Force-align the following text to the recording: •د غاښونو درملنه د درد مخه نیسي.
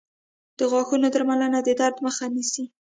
•د 0.57 0.59
غاښونو 0.71 1.07
درملنه 1.13 1.59
د 1.63 1.69
درد 1.79 1.97
مخه 2.05 2.25
نیسي. 2.35 2.63